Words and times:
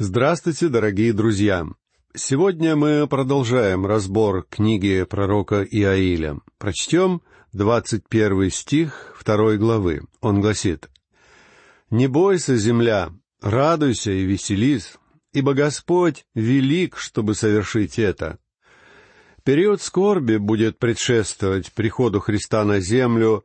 Здравствуйте, 0.00 0.68
дорогие 0.68 1.12
друзья! 1.12 1.66
Сегодня 2.14 2.76
мы 2.76 3.08
продолжаем 3.08 3.84
разбор 3.84 4.46
книги 4.48 5.02
пророка 5.02 5.64
Иаиля. 5.64 6.38
Прочтем 6.56 7.20
двадцать 7.52 8.08
первый 8.08 8.52
стих 8.52 9.12
второй 9.18 9.58
главы. 9.58 10.02
Он 10.20 10.40
гласит, 10.40 10.88
«Не 11.90 12.06
бойся, 12.06 12.54
земля, 12.54 13.10
радуйся 13.42 14.12
и 14.12 14.22
веселись, 14.22 14.92
ибо 15.32 15.54
Господь 15.54 16.26
велик, 16.32 16.96
чтобы 16.96 17.34
совершить 17.34 17.98
это». 17.98 18.38
Период 19.42 19.82
скорби 19.82 20.36
будет 20.36 20.78
предшествовать 20.78 21.72
приходу 21.72 22.20
Христа 22.20 22.64
на 22.64 22.78
землю 22.78 23.44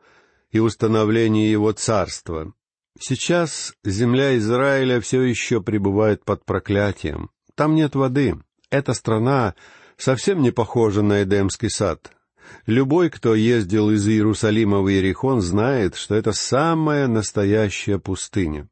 и 0.51 0.59
установлению 0.59 1.49
Его 1.49 1.71
Царства. 1.71 2.54
Сейчас 3.00 3.73
земля 3.84 4.38
Израиля 4.38 5.02
все 5.02 5.21
еще 5.23 5.62
пребывает 5.62 6.23
под 6.23 6.46
проклятием. 6.46 7.32
Там 7.55 7.75
нет 7.75 7.96
воды. 7.96 8.36
Эта 8.70 8.93
страна 8.93 9.56
совсем 9.97 10.42
не 10.42 10.51
похожа 10.51 11.01
на 11.01 11.24
Эдемский 11.24 11.70
сад. 11.70 12.11
Любой, 12.65 13.10
кто 13.10 13.36
ездил 13.36 13.89
из 13.89 14.07
Иерусалима 14.07 14.82
в 14.82 14.89
Иерихон, 14.89 15.42
знает, 15.42 15.96
что 15.96 16.15
это 16.15 16.34
самая 16.34 17.07
настоящая 17.07 18.00
пустыня. 18.00 18.68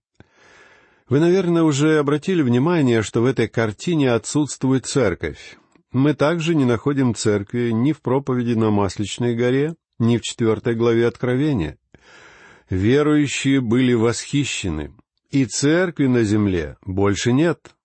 Вы, 1.09 1.19
наверное, 1.19 1.63
уже 1.63 1.97
обратили 1.97 2.41
внимание, 2.41 3.01
что 3.01 3.21
в 3.21 3.25
этой 3.25 3.47
картине 3.47 4.13
отсутствует 4.13 4.85
церковь. 4.85 5.57
Мы 5.91 6.13
также 6.13 6.55
не 6.55 6.63
находим 6.63 7.15
церкви 7.15 7.71
ни 7.71 7.91
в 7.91 8.01
проповеди 8.01 8.53
на 8.53 8.69
Масличной 8.69 9.35
горе, 9.35 9.75
ни 9.99 10.17
в 10.17 10.21
четвертой 10.21 10.75
главе 10.75 11.07
Откровения. 11.07 11.77
Верующие 12.71 13.59
были 13.59 13.91
восхищены, 13.91 14.93
и 15.29 15.43
церкви 15.43 16.07
на 16.07 16.23
земле 16.23 16.77
больше 16.85 17.33
нет. 17.33 17.75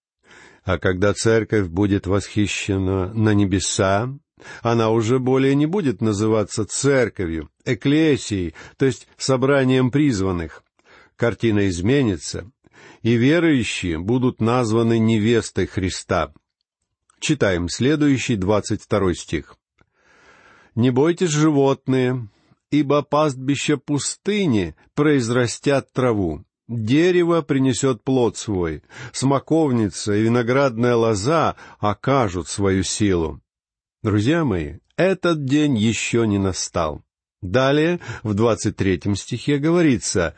А 0.63 0.79
когда 0.79 1.13
церковь 1.13 1.67
будет 1.67 2.07
восхищена 2.07 3.13
на 3.13 3.35
небеса, 3.35 4.17
она 4.63 4.91
уже 4.91 5.19
более 5.19 5.57
не 5.57 5.67
будет 5.67 6.01
называться 6.01 6.65
церковью, 6.67 7.51
эклесией, 7.65 8.55
то 8.77 8.87
есть 8.87 9.09
собранием 9.17 9.91
призванных. 9.91 10.63
Картина 11.17 11.67
изменится, 11.67 12.49
и 13.03 13.17
верующие 13.17 13.99
будут 13.99 14.41
названы 14.41 15.01
невестой 15.01 15.67
Христа. 15.67 16.33
Читаем 17.19 17.69
следующий 17.69 18.37
двадцать 18.37 18.83
второй 18.83 19.17
стих. 19.17 19.57
«Не 20.77 20.91
бойтесь, 20.91 21.31
животные, 21.31 22.29
ибо 22.71 23.03
пастбища 23.03 23.77
пустыни 23.77 24.75
произрастят 24.95 25.93
траву, 25.93 26.45
дерево 26.69 27.43
принесет 27.43 28.03
плод 28.03 28.37
свой, 28.37 28.83
смоковница 29.13 30.15
и 30.15 30.23
виноградная 30.23 30.97
лоза 30.97 31.57
окажут 31.79 32.49
свою 32.49 32.83
силу. 32.83 33.41
Друзья 34.03 34.45
мои, 34.45 34.79
этот 34.97 35.45
день 35.45 35.77
еще 35.77 36.27
не 36.27 36.39
настал. 36.39 37.03
Далее, 37.43 38.01
в 38.23 38.35
двадцать 38.35 38.77
третьем 38.77 39.15
стихе 39.15 39.59
говорится, 39.59 40.35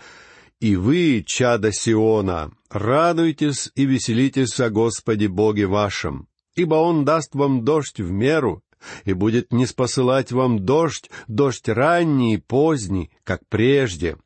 «И 0.61 0.75
вы, 0.75 1.23
чада 1.25 1.73
Сиона, 1.73 2.51
радуйтесь 2.69 3.71
и 3.77 3.87
веселитесь 3.87 4.59
о 4.59 4.71
Господе 4.71 5.29
Боге 5.29 5.67
вашем, 5.67 6.29
ибо 6.57 6.75
Он 6.75 7.05
даст 7.05 7.35
вам 7.35 7.65
дождь 7.65 8.01
в 8.01 8.11
меру, 8.11 8.63
и 9.05 9.13
будет 9.13 9.53
не 9.53 9.67
спосылать 9.67 10.33
вам 10.33 10.65
дождь, 10.65 11.11
дождь 11.27 11.69
ранний 11.69 12.35
и 12.35 12.39
поздний, 12.39 13.11
как 13.25 13.41
прежде. 13.49 14.17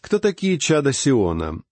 Кто 0.00 0.18
такие 0.18 0.58
чада 0.58 0.92
Сиона? 0.92 1.62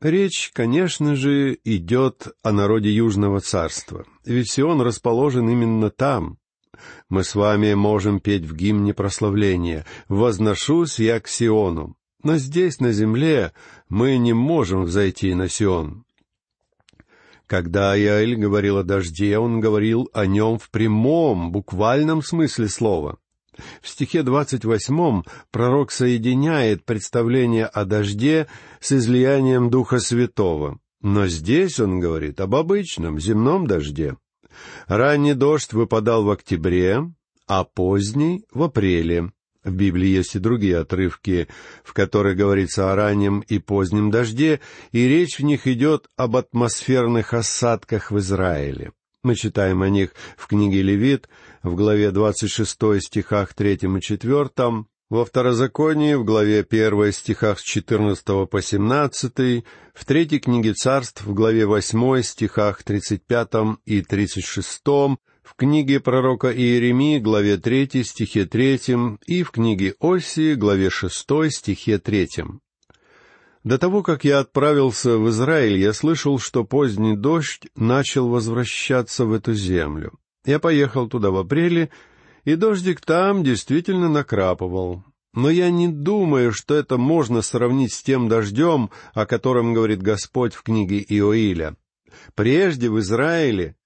Речь, 0.00 0.50
конечно 0.52 1.14
же, 1.14 1.58
идет 1.62 2.28
о 2.42 2.52
народе 2.52 2.90
Южного 2.90 3.40
Царства, 3.40 4.04
ведь 4.24 4.50
Сион 4.50 4.80
расположен 4.80 5.48
именно 5.48 5.90
там. 5.90 6.38
Мы 7.08 7.22
с 7.22 7.34
вами 7.34 7.74
можем 7.74 8.18
петь 8.18 8.44
в 8.44 8.54
гимне 8.56 8.94
прославления 8.94 9.86
«Возношусь 10.08 10.98
я 10.98 11.20
к 11.20 11.28
Сиону», 11.28 11.96
но 12.22 12.36
здесь, 12.36 12.80
на 12.80 12.92
земле, 12.92 13.52
мы 13.88 14.16
не 14.16 14.32
можем 14.32 14.84
взойти 14.84 15.34
на 15.34 15.48
Сион. 15.48 16.04
Когда 17.52 18.00
Иаиль 18.00 18.36
говорил 18.36 18.78
о 18.78 18.82
дожде, 18.82 19.36
он 19.36 19.60
говорил 19.60 20.08
о 20.14 20.24
нем 20.24 20.58
в 20.58 20.70
прямом, 20.70 21.52
буквальном 21.52 22.22
смысле 22.22 22.66
слова. 22.66 23.18
В 23.82 23.88
стихе 23.90 24.22
двадцать 24.22 24.64
восьмом 24.64 25.26
пророк 25.50 25.90
соединяет 25.90 26.86
представление 26.86 27.66
о 27.66 27.84
дожде 27.84 28.46
с 28.80 28.92
излиянием 28.92 29.68
Духа 29.68 29.98
Святого. 29.98 30.78
Но 31.02 31.26
здесь 31.26 31.78
он 31.78 32.00
говорит 32.00 32.40
об 32.40 32.54
обычном 32.54 33.20
земном 33.20 33.66
дожде. 33.66 34.16
Ранний 34.86 35.34
дождь 35.34 35.74
выпадал 35.74 36.24
в 36.24 36.30
октябре, 36.30 37.02
а 37.46 37.64
поздний— 37.64 38.46
в 38.50 38.62
апреле. 38.62 39.30
В 39.64 39.72
Библии 39.72 40.08
есть 40.08 40.34
и 40.34 40.40
другие 40.40 40.78
отрывки, 40.78 41.46
в 41.84 41.92
которых 41.92 42.36
говорится 42.36 42.92
о 42.92 42.96
раннем 42.96 43.40
и 43.40 43.58
позднем 43.58 44.10
дожде, 44.10 44.60
и 44.90 45.06
речь 45.06 45.38
в 45.38 45.44
них 45.44 45.68
идет 45.68 46.08
об 46.16 46.36
атмосферных 46.36 47.32
осадках 47.32 48.10
в 48.10 48.18
Израиле. 48.18 48.92
Мы 49.22 49.36
читаем 49.36 49.82
о 49.82 49.88
них 49.88 50.14
в 50.36 50.48
книге 50.48 50.82
Левит, 50.82 51.28
в 51.62 51.76
главе 51.76 52.10
26 52.10 53.00
стихах 53.00 53.54
3 53.54 53.74
и 53.74 54.00
4, 54.00 54.50
во 55.10 55.24
Второзаконии, 55.24 56.14
в 56.14 56.24
главе 56.24 56.66
1 56.68 57.12
стихах 57.12 57.60
с 57.60 57.62
14 57.62 58.24
по 58.50 58.60
17, 58.60 59.64
в 59.94 60.04
Третьей 60.04 60.40
книге 60.40 60.72
Царств, 60.72 61.22
в 61.22 61.34
главе 61.34 61.66
8 61.66 62.22
стихах 62.22 62.82
35 62.82 63.78
и 63.84 64.02
36, 64.02 64.82
в 65.42 65.54
книге 65.54 66.00
пророка 66.00 66.52
Иеремии, 66.52 67.18
главе 67.18 67.56
3, 67.56 68.04
стихе 68.04 68.46
3, 68.46 68.80
и 69.26 69.42
в 69.42 69.50
книге 69.50 69.94
Осии, 70.00 70.54
главе 70.54 70.90
6, 70.90 71.26
стихе 71.50 71.98
3. 71.98 72.28
До 73.64 73.78
того, 73.78 74.02
как 74.02 74.24
я 74.24 74.40
отправился 74.40 75.18
в 75.18 75.28
Израиль, 75.30 75.78
я 75.78 75.92
слышал, 75.92 76.38
что 76.38 76.64
поздний 76.64 77.16
дождь 77.16 77.68
начал 77.76 78.28
возвращаться 78.28 79.24
в 79.24 79.32
эту 79.32 79.54
землю. 79.54 80.12
Я 80.44 80.58
поехал 80.58 81.08
туда 81.08 81.30
в 81.30 81.36
апреле, 81.36 81.90
и 82.44 82.56
дождик 82.56 83.00
там 83.00 83.44
действительно 83.44 84.08
накрапывал. 84.08 85.04
Но 85.34 85.48
я 85.48 85.70
не 85.70 85.88
думаю, 85.88 86.52
что 86.52 86.74
это 86.74 86.98
можно 86.98 87.40
сравнить 87.40 87.92
с 87.92 88.02
тем 88.02 88.28
дождем, 88.28 88.90
о 89.14 89.26
котором 89.26 89.74
говорит 89.74 90.02
Господь 90.02 90.54
в 90.54 90.62
книге 90.62 91.04
Иоиля. 91.08 91.76
Прежде 92.34 92.90
в 92.90 92.98
Израиле 92.98 93.76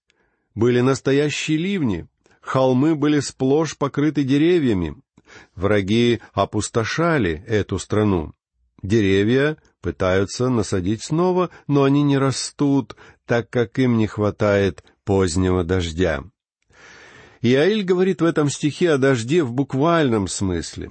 были 0.57 0.81
настоящие 0.81 1.59
ливни, 1.59 2.09
холмы 2.41 2.97
были 2.97 3.21
сплошь 3.21 3.77
покрыты 3.77 4.25
деревьями. 4.25 4.97
Враги 5.55 6.21
опустошали 6.33 7.45
эту 7.47 7.79
страну. 7.79 8.33
Деревья 8.83 9.59
пытаются 9.81 10.49
насадить 10.49 11.03
снова, 11.03 11.51
но 11.67 11.85
они 11.85 12.03
не 12.03 12.19
растут, 12.19 12.97
так 13.27 13.51
как 13.51 13.79
им 13.79 13.99
не 13.99 14.07
хватает 14.07 14.83
позднего 15.05 15.63
дождя. 15.63 16.25
Иаиль 17.43 17.85
говорит 17.85 18.23
в 18.23 18.25
этом 18.25 18.49
стихе 18.49 18.93
о 18.93 18.99
дожде 18.99 19.43
в 19.43 19.53
буквальном 19.53 20.27
смысле, 20.27 20.91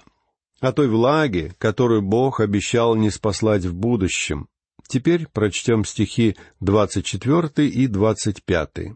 о 0.59 0.73
той 0.73 0.87
влаге, 0.87 1.55
которую 1.57 2.01
Бог 2.01 2.39
обещал 2.39 2.95
не 2.95 3.09
спаслать 3.09 3.65
в 3.65 3.73
будущем. 3.73 4.47
Теперь 4.87 5.27
прочтем 5.27 5.85
стихи 5.85 6.35
двадцать 6.59 7.05
четвертый 7.05 7.67
и 7.67 7.87
двадцать 7.87 8.43
пятый 8.43 8.95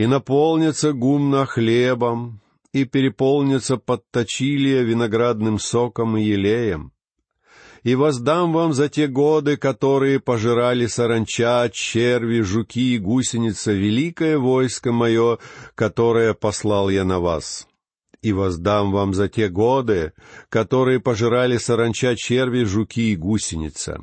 и 0.00 0.06
наполнится 0.06 0.94
гумна 0.94 1.44
хлебом, 1.44 2.40
и 2.72 2.86
переполнится 2.86 3.76
подточилие 3.76 4.82
виноградным 4.82 5.58
соком 5.58 6.16
и 6.16 6.22
елеем. 6.22 6.92
И 7.82 7.94
воздам 7.94 8.54
вам 8.54 8.72
за 8.72 8.88
те 8.88 9.08
годы, 9.08 9.58
которые 9.58 10.18
пожирали 10.18 10.86
саранча, 10.86 11.68
черви, 11.70 12.40
жуки 12.40 12.94
и 12.94 12.98
гусеница, 12.98 13.72
великое 13.72 14.38
войско 14.38 14.90
мое, 14.90 15.38
которое 15.74 16.32
послал 16.32 16.88
я 16.88 17.04
на 17.04 17.20
вас. 17.20 17.68
И 18.22 18.32
воздам 18.32 18.92
вам 18.92 19.12
за 19.12 19.28
те 19.28 19.50
годы, 19.50 20.14
которые 20.48 21.00
пожирали 21.00 21.58
саранча, 21.58 22.16
черви, 22.16 22.64
жуки 22.64 23.12
и 23.12 23.16
гусеница. 23.16 24.00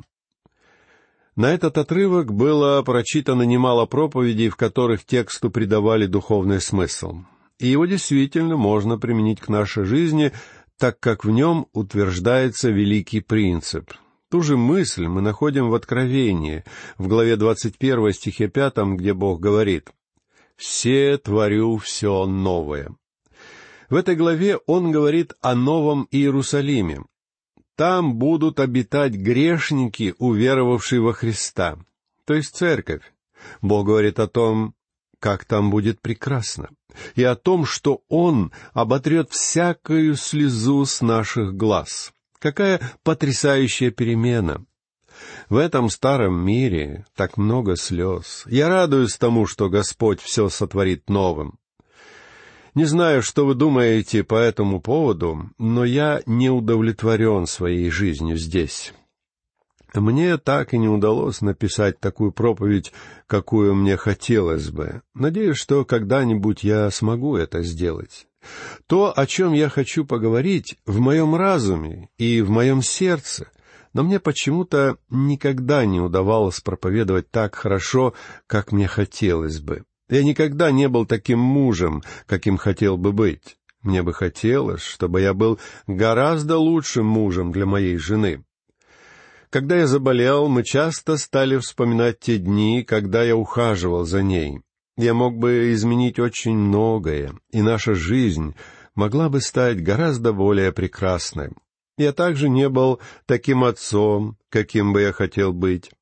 На 1.38 1.54
этот 1.54 1.78
отрывок 1.78 2.34
было 2.34 2.82
прочитано 2.82 3.42
немало 3.42 3.86
проповедей, 3.86 4.48
в 4.48 4.56
которых 4.56 5.04
тексту 5.04 5.52
придавали 5.52 6.06
духовный 6.06 6.60
смысл. 6.60 7.18
И 7.60 7.68
его 7.68 7.86
действительно 7.86 8.56
можно 8.56 8.98
применить 8.98 9.38
к 9.38 9.48
нашей 9.48 9.84
жизни, 9.84 10.32
так 10.78 10.98
как 10.98 11.24
в 11.24 11.30
нем 11.30 11.68
утверждается 11.72 12.70
великий 12.70 13.20
принцип. 13.20 13.92
Ту 14.32 14.42
же 14.42 14.56
мысль 14.56 15.06
мы 15.06 15.20
находим 15.20 15.68
в 15.68 15.76
Откровении, 15.76 16.64
в 16.98 17.06
главе 17.06 17.36
21 17.36 18.12
стихе 18.14 18.48
5, 18.48 18.74
где 18.96 19.14
Бог 19.14 19.38
говорит 19.38 19.92
«Все 20.56 21.18
творю 21.18 21.76
все 21.76 22.26
новое». 22.26 22.96
В 23.88 23.94
этой 23.94 24.16
главе 24.16 24.56
он 24.66 24.90
говорит 24.90 25.34
о 25.40 25.54
новом 25.54 26.08
Иерусалиме, 26.10 27.04
там 27.78 28.16
будут 28.16 28.58
обитать 28.58 29.12
грешники, 29.12 30.12
уверовавшие 30.18 31.00
во 31.00 31.12
Христа. 31.12 31.78
то 32.24 32.34
есть 32.34 32.56
церковь. 32.56 33.02
Бог 33.62 33.86
говорит 33.86 34.18
о 34.18 34.26
том, 34.26 34.74
как 35.20 35.44
там 35.44 35.70
будет 35.70 36.02
прекрасно, 36.02 36.70
и 37.14 37.22
о 37.22 37.36
том, 37.36 37.64
что 37.64 38.02
Он 38.08 38.50
оботрет 38.72 39.30
всякую 39.30 40.16
слезу 40.16 40.84
с 40.84 41.00
наших 41.00 41.54
глаз. 41.54 42.12
Какая 42.40 42.80
потрясающая 43.04 43.92
перемена! 43.92 44.64
В 45.48 45.56
этом 45.56 45.88
старом 45.88 46.44
мире 46.44 47.06
так 47.14 47.36
много 47.36 47.76
слез. 47.76 48.42
Я 48.46 48.68
радуюсь 48.68 49.16
тому, 49.16 49.46
что 49.46 49.70
Господь 49.70 50.20
все 50.20 50.48
сотворит 50.48 51.08
новым. 51.08 51.58
Не 52.78 52.84
знаю, 52.84 53.22
что 53.22 53.44
вы 53.44 53.56
думаете 53.56 54.22
по 54.22 54.36
этому 54.36 54.80
поводу, 54.80 55.50
но 55.58 55.84
я 55.84 56.22
не 56.26 56.48
удовлетворен 56.48 57.48
своей 57.48 57.90
жизнью 57.90 58.36
здесь. 58.36 58.94
Мне 59.94 60.38
так 60.38 60.72
и 60.72 60.78
не 60.78 60.86
удалось 60.88 61.40
написать 61.40 61.98
такую 61.98 62.30
проповедь, 62.30 62.92
какую 63.26 63.74
мне 63.74 63.96
хотелось 63.96 64.70
бы. 64.70 65.02
Надеюсь, 65.12 65.56
что 65.56 65.84
когда-нибудь 65.84 66.62
я 66.62 66.88
смогу 66.92 67.34
это 67.34 67.64
сделать. 67.64 68.28
То, 68.86 69.12
о 69.12 69.26
чем 69.26 69.54
я 69.54 69.68
хочу 69.68 70.04
поговорить, 70.04 70.78
в 70.86 71.00
моем 71.00 71.34
разуме 71.34 72.10
и 72.16 72.42
в 72.42 72.50
моем 72.50 72.82
сердце, 72.82 73.50
но 73.92 74.04
мне 74.04 74.20
почему-то 74.20 74.98
никогда 75.10 75.84
не 75.84 75.98
удавалось 75.98 76.60
проповедовать 76.60 77.28
так 77.28 77.56
хорошо, 77.56 78.14
как 78.46 78.70
мне 78.70 78.86
хотелось 78.86 79.58
бы. 79.58 79.82
Я 80.08 80.22
никогда 80.22 80.70
не 80.70 80.88
был 80.88 81.06
таким 81.06 81.38
мужем, 81.38 82.02
каким 82.26 82.56
хотел 82.56 82.96
бы 82.96 83.12
быть. 83.12 83.58
Мне 83.82 84.02
бы 84.02 84.12
хотелось, 84.12 84.82
чтобы 84.82 85.20
я 85.20 85.34
был 85.34 85.58
гораздо 85.86 86.58
лучшим 86.58 87.06
мужем 87.06 87.52
для 87.52 87.66
моей 87.66 87.96
жены. 87.96 88.44
Когда 89.50 89.76
я 89.76 89.86
заболел, 89.86 90.48
мы 90.48 90.62
часто 90.62 91.16
стали 91.16 91.56
вспоминать 91.58 92.20
те 92.20 92.38
дни, 92.38 92.82
когда 92.82 93.22
я 93.22 93.36
ухаживал 93.36 94.04
за 94.04 94.22
ней. 94.22 94.60
Я 94.96 95.14
мог 95.14 95.38
бы 95.38 95.72
изменить 95.72 96.18
очень 96.18 96.56
многое, 96.56 97.32
и 97.50 97.62
наша 97.62 97.94
жизнь 97.94 98.54
могла 98.94 99.28
бы 99.28 99.40
стать 99.40 99.82
гораздо 99.82 100.32
более 100.32 100.72
прекрасной. 100.72 101.52
Я 101.96 102.12
также 102.12 102.48
не 102.48 102.68
был 102.68 103.00
таким 103.26 103.64
отцом, 103.64 104.36
каким 104.50 104.92
бы 104.92 105.02
я 105.02 105.12
хотел 105.12 105.52
быть. 105.52 105.92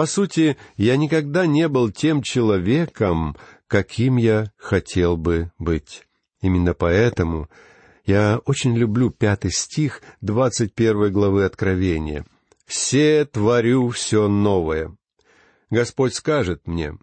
По 0.00 0.06
сути, 0.06 0.56
я 0.78 0.96
никогда 0.96 1.44
не 1.44 1.68
был 1.68 1.90
тем 1.90 2.22
человеком, 2.22 3.36
каким 3.66 4.16
я 4.16 4.50
хотел 4.56 5.18
бы 5.18 5.52
быть. 5.58 6.06
Именно 6.40 6.72
поэтому 6.72 7.50
я 8.06 8.40
очень 8.46 8.74
люблю 8.74 9.10
пятый 9.10 9.50
стих 9.50 10.00
двадцать 10.22 10.72
первой 10.72 11.10
главы 11.10 11.44
Откровения— 11.44 12.24
«Все 12.64 13.26
творю 13.26 13.90
все 13.90 14.26
новое». 14.26 14.96
Господь 15.68 16.14
скажет 16.14 16.66
мне, 16.66 16.94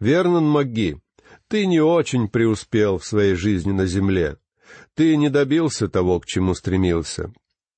«Вернон 0.00 0.48
Маги, 0.48 1.00
ты 1.46 1.64
не 1.66 1.78
очень 1.78 2.26
преуспел 2.26 2.98
в 2.98 3.06
своей 3.06 3.36
жизни 3.36 3.70
на 3.70 3.86
земле. 3.86 4.36
Ты 4.94 5.16
не 5.16 5.30
добился 5.30 5.86
того, 5.86 6.18
к 6.18 6.26
чему 6.26 6.54
стремился. 6.54 7.32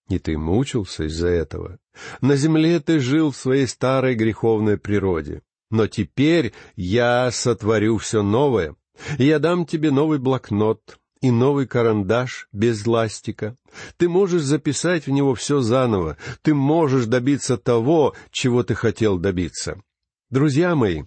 И 0.08 0.18
ты 0.18 0.38
мучился 0.38 1.04
из-за 1.04 1.28
этого. 1.28 1.78
На 2.20 2.36
земле 2.36 2.80
ты 2.80 2.98
жил 3.00 3.30
в 3.30 3.36
своей 3.36 3.66
старой 3.66 4.14
греховной 4.14 4.78
природе. 4.78 5.42
Но 5.70 5.86
теперь 5.86 6.54
я 6.76 7.30
сотворю 7.30 7.98
все 7.98 8.22
новое. 8.22 8.74
Я 9.18 9.38
дам 9.38 9.66
тебе 9.66 9.90
новый 9.90 10.18
блокнот, 10.18 10.98
и 11.20 11.30
новый 11.30 11.66
карандаш 11.66 12.48
без 12.52 12.86
ластика. 12.86 13.56
Ты 13.96 14.08
можешь 14.08 14.42
записать 14.42 15.06
в 15.06 15.10
него 15.10 15.34
все 15.34 15.60
заново. 15.60 16.16
Ты 16.42 16.54
можешь 16.54 17.06
добиться 17.06 17.56
того, 17.56 18.14
чего 18.30 18.62
ты 18.62 18.74
хотел 18.74 19.18
добиться. 19.18 19.82
Друзья 20.30 20.74
мои, 20.74 21.04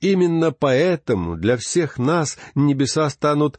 именно 0.00 0.52
поэтому 0.52 1.36
для 1.36 1.56
всех 1.56 1.98
нас 1.98 2.38
небеса 2.54 3.08
станут 3.10 3.58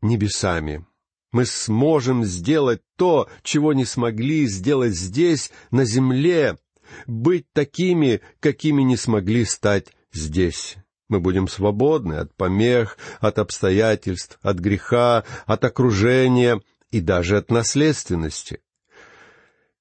небесами. 0.00 0.86
Мы 1.32 1.46
сможем 1.46 2.24
сделать 2.24 2.82
то, 2.96 3.28
чего 3.42 3.72
не 3.72 3.86
смогли 3.86 4.46
сделать 4.46 4.94
здесь, 4.94 5.50
на 5.70 5.84
земле, 5.84 6.58
быть 7.06 7.46
такими, 7.52 8.20
какими 8.38 8.82
не 8.82 8.98
смогли 8.98 9.46
стать 9.46 9.88
здесь. 10.12 10.76
Мы 11.08 11.20
будем 11.20 11.48
свободны 11.48 12.14
от 12.14 12.34
помех, 12.36 12.98
от 13.20 13.38
обстоятельств, 13.38 14.38
от 14.42 14.58
греха, 14.58 15.24
от 15.46 15.64
окружения 15.64 16.60
и 16.90 17.00
даже 17.00 17.38
от 17.38 17.50
наследственности. 17.50 18.60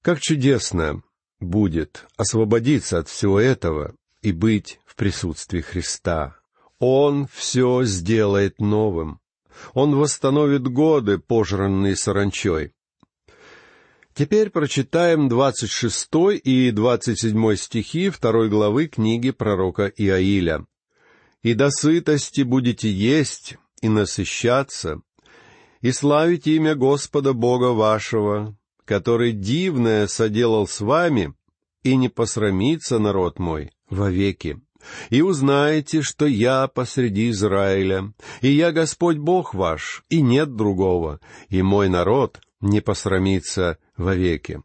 Как 0.01 0.19
чудесно 0.19 1.03
будет 1.41 2.05
освободиться 2.15 2.99
от 2.99 3.09
всего 3.09 3.39
этого 3.39 3.93
и 4.21 4.31
быть 4.31 4.79
в 4.85 4.95
присутствии 4.95 5.61
Христа. 5.61 6.37
Он 6.79 7.27
все 7.33 7.83
сделает 7.83 8.59
новым. 8.59 9.19
Он 9.73 9.95
восстановит 9.95 10.67
годы, 10.67 11.19
пожранные 11.19 11.95
саранчой. 11.95 12.73
Теперь 14.13 14.49
прочитаем 14.49 15.29
двадцать 15.29 15.71
шестой 15.71 16.37
и 16.37 16.71
двадцать 16.71 17.19
седьмой 17.19 17.57
стихи 17.57 18.09
второй 18.09 18.49
главы 18.49 18.87
книги 18.87 19.31
пророка 19.31 19.91
Иаиля 19.95 20.65
и 21.43 21.53
до 21.53 21.69
сытости 21.71 22.41
будете 22.41 22.91
есть 22.91 23.57
и 23.81 23.89
насыщаться, 23.89 25.01
и 25.81 25.91
славить 25.91 26.47
имя 26.47 26.75
Господа 26.75 27.33
Бога 27.33 27.71
вашего, 27.71 28.55
который 28.85 29.31
дивное 29.31 30.07
соделал 30.07 30.67
с 30.67 30.81
вами, 30.81 31.33
и 31.83 31.95
не 31.95 32.09
посрамится 32.09 32.99
народ 32.99 33.39
мой 33.39 33.71
вовеки. 33.89 34.61
И 35.09 35.21
узнаете, 35.21 36.01
что 36.01 36.25
я 36.25 36.67
посреди 36.67 37.29
Израиля, 37.31 38.13
и 38.41 38.49
я 38.49 38.71
Господь 38.71 39.17
Бог 39.17 39.53
ваш, 39.53 40.03
и 40.09 40.21
нет 40.21 40.55
другого, 40.55 41.19
и 41.49 41.61
мой 41.61 41.89
народ 41.89 42.39
не 42.59 42.81
посрамится 42.81 43.77
вовеки. 43.97 44.61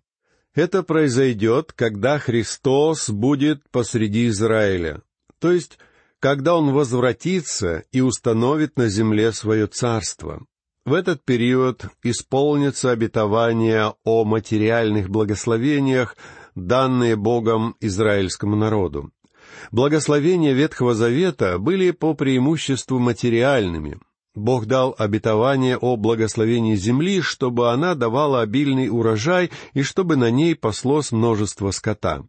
Это 0.55 0.83
произойдет, 0.83 1.73
когда 1.75 2.19
Христос 2.19 3.11
будет 3.11 3.69
посреди 3.71 4.29
Израиля, 4.29 5.03
то 5.39 5.53
есть 5.53 5.79
когда 6.19 6.57
он 6.57 6.73
возвратится 6.73 7.85
и 7.93 8.01
установит 8.01 8.77
на 8.77 8.89
земле 8.89 9.33
свое 9.33 9.67
царство. 9.67 10.45
В 10.85 10.95
этот 10.95 11.25
период 11.25 11.87
исполнится 12.03 12.91
обетование 12.91 13.95
о 14.05 14.25
материальных 14.25 15.11
благословениях, 15.11 16.17
данные 16.55 17.17
Богом 17.17 17.77
израильскому 17.81 18.57
народу. 18.57 19.11
Благословения 19.73 20.53
Ветхого 20.53 20.95
Завета 20.95 21.59
были 21.59 21.91
по 21.91 22.15
преимуществу 22.15 22.99
материальными. 22.99 23.99
Бог 24.35 24.67
дал 24.67 24.95
обетование 24.99 25.77
о 25.79 25.97
благословении 25.97 26.77
земли, 26.77 27.21
чтобы 27.21 27.73
она 27.73 27.95
давала 27.95 28.43
обильный 28.43 28.89
урожай 28.89 29.51
и 29.73 29.83
чтобы 29.83 30.17
на 30.17 30.31
ней 30.31 30.55
паслось 30.55 31.11
множество 31.13 31.71
скота 31.71 32.25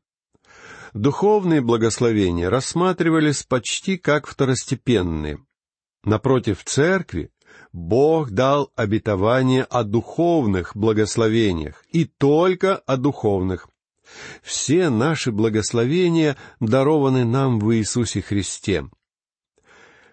духовные 0.98 1.62
благословения 1.62 2.50
рассматривались 2.50 3.44
почти 3.44 3.98
как 3.98 4.28
второстепенные. 4.28 5.40
Напротив 6.04 6.64
церкви 6.64 7.32
Бог 7.72 8.32
дал 8.32 8.72
обетование 8.76 9.64
о 9.64 9.84
духовных 9.84 10.76
благословениях, 10.76 11.84
и 11.92 12.06
только 12.06 12.76
о 12.76 12.98
духовных. 12.98 13.68
Все 14.42 14.90
наши 14.90 15.32
благословения 15.32 16.38
дарованы 16.60 17.26
нам 17.26 17.60
в 17.60 17.76
Иисусе 17.76 18.22
Христе. 18.22 18.86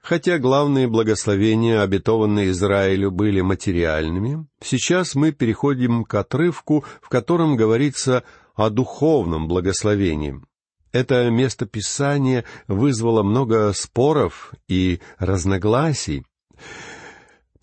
Хотя 0.03 0.39
главные 0.39 0.87
благословения, 0.87 1.81
обетованные 1.81 2.51
Израилю, 2.51 3.11
были 3.11 3.41
материальными, 3.41 4.47
сейчас 4.63 5.15
мы 5.15 5.33
переходим 5.33 6.05
к 6.05 6.15
отрывку, 6.15 6.85
в 7.01 7.09
котором 7.09 7.57
говорится 7.57 8.23
о 8.55 8.69
духовном 8.69 9.49
благословении. 9.49 10.43
Это 10.93 11.31
место 11.31 11.65
Писания 11.67 12.45
вызвало 12.69 13.23
много 13.23 13.73
споров 13.73 14.53
и 14.69 15.01
разногласий. 15.19 16.25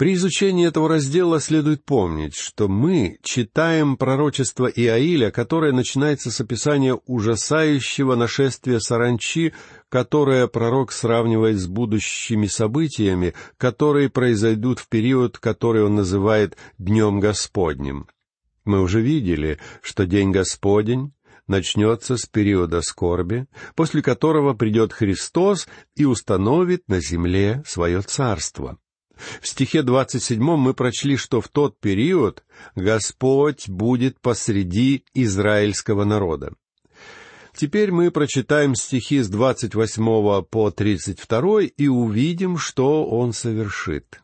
При 0.01 0.15
изучении 0.15 0.67
этого 0.67 0.89
раздела 0.89 1.39
следует 1.39 1.85
помнить, 1.85 2.33
что 2.33 2.67
мы 2.67 3.19
читаем 3.21 3.97
пророчество 3.97 4.65
Иаиля, 4.65 5.29
которое 5.29 5.73
начинается 5.73 6.31
с 6.31 6.41
описания 6.41 6.99
ужасающего 7.05 8.15
нашествия 8.15 8.79
саранчи, 8.79 9.53
которое 9.89 10.47
пророк 10.47 10.91
сравнивает 10.91 11.59
с 11.59 11.67
будущими 11.67 12.47
событиями, 12.47 13.35
которые 13.59 14.09
произойдут 14.09 14.79
в 14.79 14.89
период, 14.89 15.37
который 15.37 15.83
он 15.83 15.93
называет 15.93 16.57
«Днем 16.79 17.19
Господним». 17.19 18.07
Мы 18.65 18.81
уже 18.81 19.01
видели, 19.01 19.59
что 19.83 20.07
День 20.07 20.31
Господень 20.31 21.13
начнется 21.45 22.17
с 22.17 22.25
периода 22.25 22.81
скорби, 22.81 23.45
после 23.75 24.01
которого 24.01 24.55
придет 24.55 24.93
Христос 24.93 25.67
и 25.95 26.05
установит 26.05 26.87
на 26.87 26.99
земле 27.01 27.61
свое 27.67 28.01
царство. 28.01 28.79
В 29.41 29.47
стихе 29.47 29.81
двадцать 29.81 30.23
седьмом 30.23 30.59
мы 30.59 30.73
прочли, 30.73 31.15
что 31.15 31.41
в 31.41 31.47
тот 31.47 31.79
период 31.79 32.43
Господь 32.75 33.69
будет 33.69 34.19
посреди 34.19 35.05
израильского 35.13 36.03
народа. 36.03 36.53
Теперь 37.55 37.91
мы 37.91 38.11
прочитаем 38.11 38.75
стихи 38.75 39.19
с 39.19 39.29
28 39.29 40.43
по 40.43 40.71
32 40.71 41.61
и 41.77 41.87
увидим, 41.87 42.57
что 42.57 43.05
он 43.05 43.33
совершит. 43.33 44.21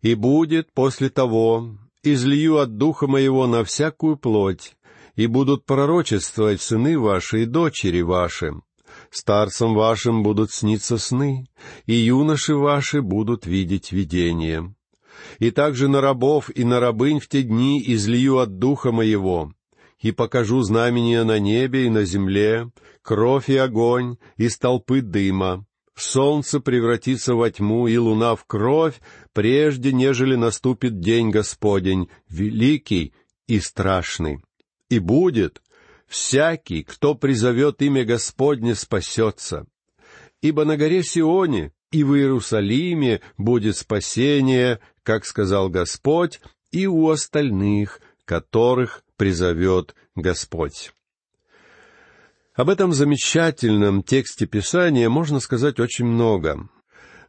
«И 0.00 0.14
будет 0.14 0.72
после 0.72 1.10
того, 1.10 1.76
излию 2.02 2.58
от 2.58 2.76
духа 2.76 3.06
моего 3.06 3.46
на 3.46 3.62
всякую 3.62 4.16
плоть, 4.16 4.74
и 5.14 5.26
будут 5.26 5.66
пророчествовать 5.66 6.60
сыны 6.60 6.98
ваши 6.98 7.42
и 7.42 7.46
дочери 7.46 8.00
ваши. 8.00 8.54
Старцам 9.12 9.74
вашим 9.74 10.22
будут 10.22 10.52
сниться 10.52 10.96
сны, 10.96 11.46
и 11.84 11.92
юноши 11.92 12.54
ваши 12.54 13.02
будут 13.02 13.44
видеть 13.44 13.92
видения. 13.92 14.74
И 15.38 15.50
также 15.50 15.88
на 15.88 16.00
рабов 16.00 16.50
и 16.54 16.64
на 16.64 16.80
рабынь 16.80 17.20
в 17.20 17.28
те 17.28 17.42
дни 17.42 17.84
излию 17.92 18.38
от 18.38 18.58
духа 18.58 18.90
моего, 18.90 19.52
и 20.00 20.12
покажу 20.12 20.62
знамения 20.62 21.24
на 21.24 21.38
небе 21.38 21.86
и 21.86 21.90
на 21.90 22.04
земле, 22.04 22.70
кровь 23.02 23.50
и 23.50 23.56
огонь, 23.56 24.16
и 24.38 24.48
столпы 24.48 25.02
дыма. 25.02 25.66
Солнце 25.94 26.58
превратится 26.60 27.34
во 27.34 27.50
тьму, 27.50 27.88
и 27.88 27.98
луна 27.98 28.34
в 28.34 28.46
кровь, 28.46 28.98
прежде 29.34 29.92
нежели 29.92 30.36
наступит 30.36 31.00
день 31.00 31.28
Господень, 31.28 32.08
великий 32.30 33.12
и 33.46 33.60
страшный. 33.60 34.42
И 34.88 34.98
будет, 34.98 35.60
всякий, 36.12 36.84
кто 36.84 37.14
призовет 37.14 37.80
имя 37.82 38.04
Господне, 38.04 38.74
спасется. 38.74 39.66
Ибо 40.42 40.64
на 40.64 40.76
горе 40.76 41.02
Сионе 41.02 41.72
и 41.90 42.04
в 42.04 42.14
Иерусалиме 42.14 43.20
будет 43.38 43.76
спасение, 43.76 44.80
как 45.02 45.24
сказал 45.24 45.68
Господь, 45.68 46.40
и 46.70 46.86
у 46.86 47.08
остальных, 47.08 48.00
которых 48.24 49.04
призовет 49.16 49.94
Господь. 50.14 50.92
Об 52.54 52.68
этом 52.68 52.92
замечательном 52.92 54.02
тексте 54.02 54.46
Писания 54.46 55.08
можно 55.08 55.40
сказать 55.40 55.80
очень 55.80 56.04
много. 56.04 56.68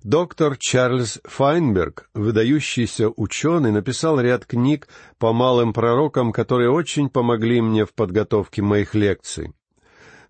Доктор 0.04 0.58
Чарльз 0.58 1.22
Файнберг, 1.24 2.10
выдающийся 2.14 3.08
ученый, 3.16 3.72
написал 3.72 4.20
ряд 4.20 4.46
книг 4.46 4.90
по 5.18 5.32
малым 5.32 5.72
пророкам, 5.72 6.34
которые 6.34 6.72
очень 6.72 7.08
помогли 7.08 7.62
мне 7.62 7.86
в 7.86 7.94
подготовке 7.94 8.62
моих 8.62 8.96
лекций. 8.96 9.54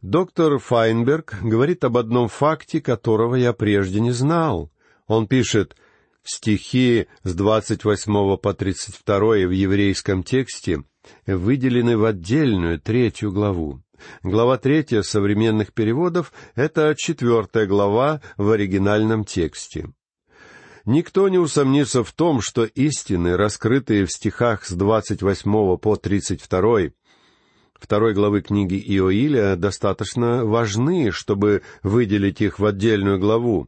Доктор 0.04 0.60
Файнберг 0.60 1.40
говорит 1.42 1.84
об 1.86 1.98
одном 1.98 2.28
факте, 2.28 2.82
которого 2.82 3.34
я 3.34 3.52
прежде 3.52 4.00
не 4.00 4.12
знал. 4.12 4.72
Он 5.08 5.26
пишет, 5.26 5.76
стихи 6.24 7.08
с 7.24 7.34
28 7.34 8.38
по 8.38 8.54
32 8.54 9.18
в 9.18 9.50
еврейском 9.50 10.22
тексте 10.22 10.84
выделены 11.26 11.98
в 11.98 12.06
отдельную 12.06 12.80
третью 12.80 13.32
главу. 13.32 13.82
Глава 14.24 14.58
третья 14.58 15.02
современных 15.02 15.74
переводов— 15.74 16.34
это 16.56 16.96
четвертая 16.98 17.66
глава 17.66 18.22
в 18.38 18.52
оригинальном 18.52 19.26
тексте. 19.26 19.90
Никто 20.86 21.30
не 21.30 21.38
усомнится 21.38 22.04
в 22.04 22.12
том, 22.12 22.42
что 22.42 22.66
истины, 22.66 23.38
раскрытые 23.38 24.06
в 24.06 24.12
стихах 24.12 24.66
с 24.66 24.72
28 24.72 25.78
по 25.78 25.96
32 25.96 26.92
второй 27.84 28.14
главы 28.14 28.42
книги 28.42 28.76
Иоиля, 28.76 29.56
достаточно 29.56 30.46
важны, 30.46 31.12
чтобы 31.12 31.64
выделить 31.84 32.42
их 32.42 32.60
в 32.60 32.66
отдельную 32.66 33.20
главу. 33.20 33.68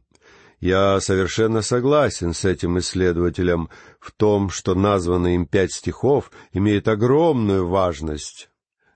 Я 0.58 1.00
совершенно 1.00 1.60
согласен 1.60 2.32
с 2.32 2.44
этим 2.44 2.78
исследователем 2.78 3.68
в 4.00 4.12
том, 4.12 4.48
что 4.48 4.74
названные 4.74 5.34
им 5.34 5.46
пять 5.46 5.72
стихов 5.72 6.30
имеют 6.52 6.88
огромную 6.88 7.66
важность. 7.66 8.48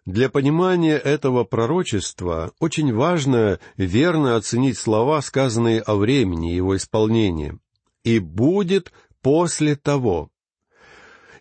Для 0.07 0.31
понимания 0.31 0.97
этого 0.97 1.45
пророчества 1.45 2.53
очень 2.59 2.93
важно 2.93 3.61
верно 3.77 4.37
оценить 4.37 4.79
слова, 4.79 5.21
сказанные 5.21 5.81
о 5.81 5.97
времени 5.97 6.49
его 6.49 6.77
исполнения. 6.77 7.59
«И 8.03 8.19
будет 8.19 8.93
после 9.21 9.77
того». 9.77 10.31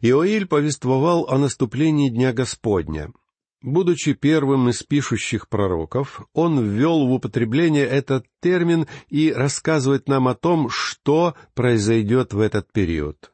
Иоиль 0.02 0.46
повествовал 0.46 1.26
о 1.30 1.38
наступлении 1.38 2.10
Дня 2.10 2.34
Господня. 2.34 3.12
Будучи 3.62 4.14
первым 4.14 4.70
из 4.70 4.84
пишущих 4.84 5.50
пророков, 5.50 6.22
он 6.34 6.64
ввел 6.64 7.08
в 7.08 7.12
употребление 7.12 7.86
этот 7.86 8.26
термин 8.42 8.88
и 9.10 9.34
рассказывает 9.34 10.08
нам 10.08 10.30
о 10.30 10.36
том, 10.36 10.70
что 10.70 11.36
произойдет 11.54 12.34
в 12.34 12.40
этот 12.40 12.72
период. 12.72 13.34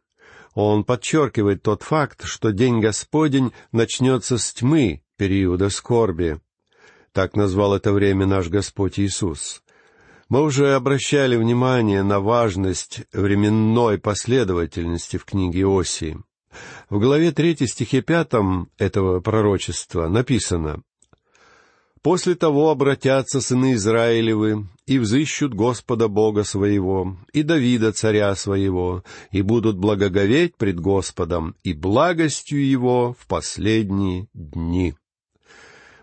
Он 0.56 0.84
подчеркивает 0.84 1.62
тот 1.62 1.84
факт, 1.84 2.24
что 2.24 2.52
День 2.52 2.80
Господень 2.80 3.52
начнется 3.72 4.40
с 4.40 4.54
тьмы, 4.54 5.04
периода 5.18 5.70
скорби. 5.70 6.40
Так 7.12 7.36
назвал 7.36 7.76
это 7.76 7.94
время 7.94 8.26
наш 8.26 8.50
Господь 8.50 9.00
Иисус. 9.00 9.64
Мы 10.28 10.42
уже 10.42 10.74
обращали 10.74 11.36
внимание 11.36 12.02
на 12.02 12.20
важность 12.20 13.02
временной 13.14 14.00
последовательности 14.00 15.18
в 15.18 15.26
книге 15.26 15.68
Осии. 15.68 16.18
В 16.90 17.00
главе 17.00 17.32
3 17.32 17.68
стихе 17.68 18.02
5 18.02 18.68
этого 18.78 19.20
пророчества 19.20 20.08
написано 20.08 20.82
«После 22.02 22.36
того 22.36 22.70
обратятся 22.70 23.40
сыны 23.40 23.74
Израилевы 23.74 24.68
и 24.86 25.00
взыщут 25.00 25.54
Господа 25.54 26.08
Бога 26.08 26.44
своего, 26.44 27.18
и 27.34 27.44
Давида 27.44 27.92
царя 27.94 28.36
своего, 28.36 29.04
и 29.32 29.42
будут 29.42 29.78
благоговеть 29.78 30.56
пред 30.56 30.80
Господом, 30.80 31.56
и 31.64 31.74
благостью 31.74 32.66
его 32.66 33.16
в 33.20 33.28
последние 33.28 34.28
дни». 34.34 34.96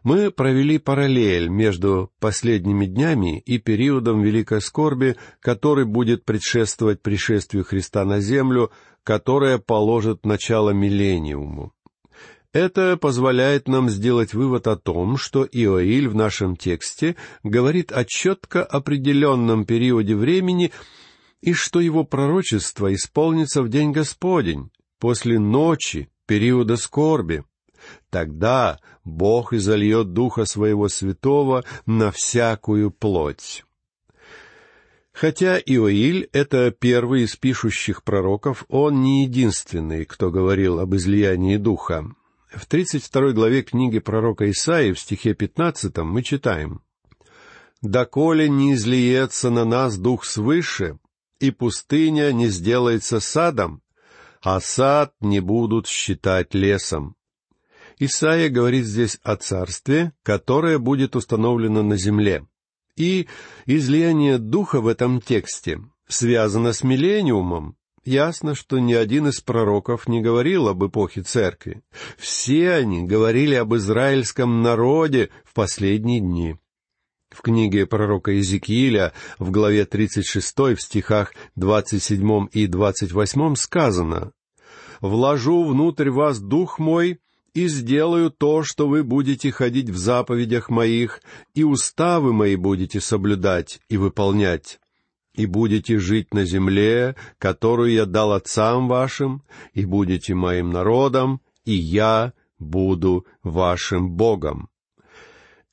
Мы 0.02 0.32
провели 0.32 0.78
параллель 0.78 1.49
между 1.49 2.11
последними 2.18 2.87
днями 2.87 3.38
и 3.40 3.59
периодом 3.59 4.23
великой 4.23 4.61
скорби, 4.61 5.16
который 5.40 5.85
будет 5.85 6.25
предшествовать 6.25 7.02
пришествию 7.02 7.64
Христа 7.64 8.04
на 8.04 8.21
землю, 8.21 8.73
которая 9.04 9.59
положит 9.59 10.26
начало 10.26 10.71
миллениуму. 10.71 11.73
Это 12.52 12.99
позволяет 12.99 13.66
нам 13.66 13.88
сделать 13.88 14.35
вывод 14.35 14.66
о 14.66 14.76
том, 14.76 15.16
что 15.16 15.49
Иоиль 15.50 16.09
в 16.09 16.14
нашем 16.14 16.56
тексте 16.56 17.16
говорит 17.42 17.92
о 17.92 18.04
четко 18.04 18.62
определенном 18.62 19.64
периоде 19.64 20.14
времени 20.14 20.73
и 21.40 21.54
что 21.54 21.80
его 21.80 22.04
пророчество 22.04 22.92
исполнится 22.92 23.62
в 23.62 23.68
день 23.68 23.92
Господень, 23.92 24.71
после 24.99 25.38
ночи, 25.38 26.11
периода 26.26 26.76
скорби. 26.76 27.44
Тогда 28.11 28.78
Бог 29.04 29.52
изольет 29.52 30.12
Духа 30.12 30.44
Своего 30.44 30.88
Святого 30.88 31.64
на 31.87 32.11
всякую 32.11 32.90
плоть. 32.90 33.64
Хотя 35.12 35.59
Иоиль— 35.59 36.28
это 36.32 36.71
первый 36.71 37.25
из 37.25 37.37
пишущих 37.37 38.02
пророков, 38.02 38.64
он 38.68 39.02
не 39.02 39.25
единственный, 39.25 40.04
кто 40.04 40.30
говорил 40.30 40.80
об 40.80 40.94
излиянии 40.94 41.59
Духа. 41.59 42.06
В 42.54 42.66
32 42.66 43.32
главе 43.32 43.62
книги 43.62 43.99
пророка 43.99 44.50
Исаии 44.50 44.92
в 44.92 45.00
стихе 45.00 45.35
15 45.35 45.99
мы 45.99 46.23
читаем 46.23 46.82
«Доколе 47.82 48.49
не 48.49 48.75
излиется 48.75 49.50
на 49.50 49.64
нас 49.64 49.99
Дух 49.99 50.25
свыше, 50.25 50.99
и 51.40 51.50
пустыня 51.50 52.30
не 52.32 52.49
сделается 52.49 53.21
садом, 53.21 53.82
а 54.40 54.61
сад 54.61 55.14
не 55.21 55.40
будут 55.40 55.87
считать 55.88 56.54
лесом». 56.54 57.16
Исаия 58.04 58.49
говорит 58.49 58.85
здесь 58.85 59.21
о 59.23 59.37
царстве, 59.37 60.12
которое 60.25 60.80
будет 60.80 61.14
установлено 61.14 61.85
на 61.85 61.97
земле. 61.97 62.44
И 62.97 63.28
излияние 63.64 64.38
духа 64.38 64.80
в 64.80 64.88
этом 64.88 65.21
тексте 65.21 65.80
связано 66.09 66.73
с 66.73 66.82
миллениумом. 66.82 67.76
Ясно, 68.04 68.56
что 68.56 68.80
ни 68.80 68.92
один 68.92 69.28
из 69.28 69.40
пророков 69.40 70.09
не 70.09 70.21
говорил 70.21 70.66
об 70.66 70.85
эпохе 70.85 71.23
церкви. 71.23 71.85
Все 72.18 72.73
они 72.73 73.04
говорили 73.04 73.54
об 73.54 73.73
израильском 73.76 74.62
народе 74.62 75.30
в 75.44 75.54
последние 75.54 76.18
дни. 76.18 76.56
В 77.30 77.40
книге 77.40 77.87
пророка 77.87 78.32
Иезекииля 78.32 79.12
в 79.38 79.52
главе 79.52 79.85
36 79.85 80.59
в 80.59 80.76
стихах 80.78 81.35
27 81.54 82.49
и 82.50 82.66
28 82.66 83.54
сказано 83.54 84.32
«Вложу 85.00 85.62
внутрь 85.62 86.11
вас 86.11 86.40
дух 86.40 86.80
мой, 86.80 87.21
и 87.54 87.68
сделаю 87.68 88.30
то, 88.30 88.62
что 88.62 88.88
вы 88.88 89.04
будете 89.04 89.50
ходить 89.50 89.90
в 89.90 89.97
заповедях 89.97 90.71
моих, 90.71 91.21
и 91.54 91.64
уставы 91.64 92.32
мои 92.32 92.56
будете 92.56 93.00
соблюдать 93.00 93.80
и 93.88 93.97
выполнять, 93.97 94.80
и 95.35 95.47
будете 95.47 95.99
жить 95.99 96.32
на 96.32 96.44
земле, 96.44 97.16
которую 97.38 97.92
я 97.92 98.06
дал 98.06 98.32
отцам 98.32 98.88
вашим, 98.88 99.42
и 99.75 99.85
будете 99.85 100.35
моим 100.35 100.71
народом, 100.71 101.40
и 101.64 101.73
я 101.73 102.32
буду 102.59 103.26
вашим 103.42 104.11
Богом». 104.11 104.68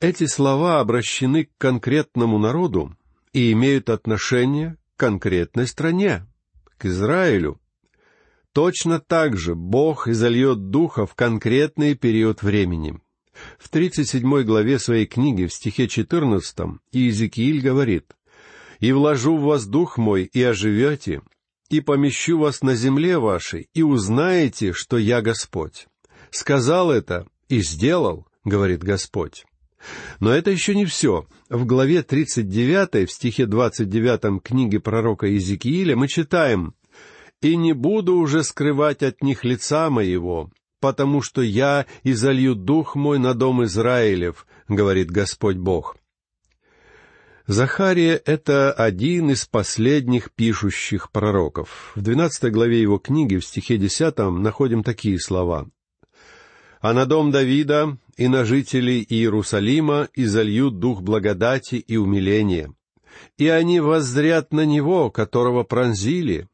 Эти 0.01 0.27
слова 0.27 0.79
обращены 0.79 1.45
к 1.45 1.49
конкретному 1.57 2.37
народу 2.37 2.95
и 3.33 3.51
имеют 3.51 3.89
отношение 3.89 4.77
к 4.95 4.99
конкретной 4.99 5.67
стране, 5.67 6.25
к 6.77 6.85
Израилю. 6.85 7.59
Точно 8.53 8.99
так 8.99 9.37
же 9.37 9.53
Бог 9.55 10.07
изольет 10.07 10.69
Духа 10.69 11.05
в 11.05 11.13
конкретный 11.13 11.95
период 11.95 12.41
времени. 12.41 12.99
В 13.57 13.69
37 13.69 14.43
главе 14.43 14.79
своей 14.79 15.05
книги 15.05 15.45
в 15.45 15.53
стихе 15.53 15.87
14 15.87 16.79
Иезекииль 16.91 17.61
говорит 17.61 18.15
«И 18.79 18.91
вложу 18.91 19.37
в 19.37 19.41
вас 19.41 19.65
дух 19.65 19.97
мой, 19.97 20.23
и 20.23 20.41
оживете, 20.41 21.21
и 21.69 21.79
помещу 21.79 22.39
вас 22.39 22.61
на 22.61 22.75
земле 22.75 23.19
вашей, 23.19 23.69
и 23.73 23.83
узнаете, 23.83 24.73
что 24.73 24.97
я 24.97 25.21
Господь». 25.21 25.87
Сказал 26.31 26.91
это 26.91 27.27
и 27.47 27.61
сделал, 27.61 28.27
говорит 28.43 28.83
Господь. 28.83 29.45
Но 30.19 30.31
это 30.31 30.51
еще 30.51 30.75
не 30.75 30.85
все. 30.85 31.25
В 31.49 31.65
главе 31.65 32.03
39, 32.03 33.09
в 33.09 33.11
стихе 33.11 33.45
29 33.45 34.43
книги 34.43 34.77
пророка 34.77 35.27
Иезекииля 35.27 35.95
мы 35.95 36.07
читаем 36.07 36.75
«И 37.41 37.55
не 37.55 37.73
буду 37.73 38.15
уже 38.15 38.43
скрывать 38.43 39.01
от 39.03 39.23
них 39.23 39.43
лица 39.43 39.89
моего, 39.89 40.51
потому 40.81 41.21
что 41.21 41.41
я 41.41 41.85
изолью 42.03 42.55
дух 42.55 42.95
мой 42.95 43.19
на 43.19 43.33
дом 43.33 43.63
Израилев»,— 43.63 44.45
говорит 44.67 45.09
Господь 45.11 45.57
Бог. 45.57 45.95
Захария— 47.49 48.21
это 48.25 48.71
один 48.71 49.31
из 49.31 49.47
последних 49.47 50.31
пишущих 50.31 51.11
пророков. 51.11 51.93
В 51.95 52.01
двенадцатой 52.01 52.51
главе 52.51 52.79
его 52.79 52.99
книги, 52.99 53.37
в 53.37 53.43
стихе 53.43 53.77
десятом, 53.77 54.43
находим 54.43 54.83
такие 54.83 55.19
слова. 55.19 55.67
«А 56.79 56.93
на 56.93 57.07
дом 57.07 57.31
Давида 57.31 57.97
и 58.17 58.27
на 58.27 58.45
жителей 58.45 59.03
Иерусалима 59.09 60.09
изольют 60.13 60.77
дух 60.77 61.01
благодати 61.01 61.77
и 61.77 61.97
умиления, 61.97 62.71
и 63.39 63.47
они 63.47 63.79
воззрят 63.79 64.53
на 64.53 64.63
него, 64.63 65.09
которого 65.09 65.63
пронзили, 65.63 66.47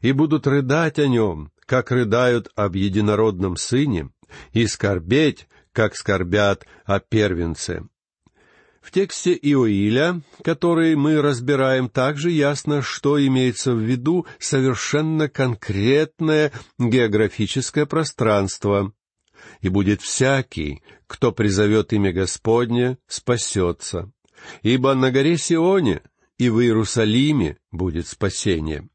и 0.00 0.12
будут 0.12 0.46
рыдать 0.46 0.98
о 0.98 1.06
нем, 1.06 1.50
как 1.66 1.90
рыдают 1.90 2.50
об 2.54 2.74
единородном 2.74 3.56
сыне, 3.56 4.10
и 4.52 4.66
скорбеть, 4.66 5.48
как 5.72 5.96
скорбят 5.96 6.66
о 6.84 7.00
первенце». 7.00 7.86
В 8.82 8.90
тексте 8.90 9.38
Иоиля, 9.40 10.22
который 10.42 10.96
мы 10.96 11.22
разбираем, 11.22 11.88
также 11.88 12.30
ясно, 12.32 12.82
что 12.82 13.24
имеется 13.24 13.72
в 13.72 13.78
виду 13.78 14.26
совершенно 14.40 15.28
конкретное 15.28 16.52
географическое 16.78 17.86
пространство. 17.86 18.92
«И 19.60 19.68
будет 19.68 20.02
всякий, 20.02 20.82
кто 21.06 21.30
призовет 21.30 21.92
имя 21.92 22.12
Господне, 22.12 22.98
спасется. 23.06 24.10
Ибо 24.62 24.94
на 24.94 25.12
горе 25.12 25.38
Сионе 25.38 26.02
и 26.38 26.48
в 26.48 26.60
Иерусалиме 26.60 27.58
будет 27.70 28.08
спасение». 28.08 28.88